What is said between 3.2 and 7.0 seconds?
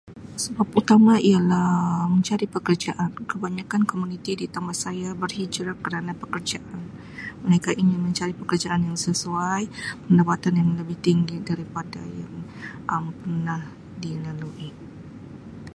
kebanyakkan komuniti di saya berhijrah kerana pekerjaan,